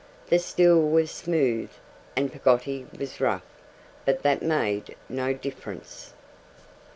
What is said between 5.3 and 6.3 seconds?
difference.